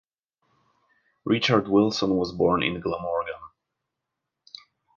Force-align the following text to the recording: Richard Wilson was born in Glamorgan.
Richard 1.25 1.67
Wilson 1.67 2.15
was 2.15 2.31
born 2.31 2.63
in 2.63 2.79
Glamorgan. 2.81 3.35